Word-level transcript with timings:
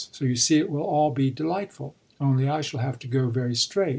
So 0.13 0.25
you 0.25 0.35
see 0.35 0.57
it 0.57 0.71
will 0.71 0.81
all 0.81 1.11
be 1.11 1.29
delightful. 1.29 1.93
Only 2.19 2.49
I 2.49 2.61
shall 2.61 2.79
have 2.79 2.97
to 2.97 3.07
go 3.07 3.29
very 3.29 3.53
straight. 3.53 3.89